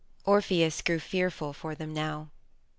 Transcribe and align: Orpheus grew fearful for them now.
Orpheus 0.25 0.81
grew 0.81 0.97
fearful 0.97 1.53
for 1.53 1.75
them 1.75 1.93
now. 1.93 2.31